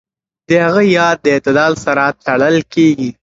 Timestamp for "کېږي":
2.73-3.09